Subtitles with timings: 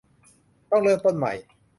[0.71, 1.33] ต้องเริ่มต้นใหม่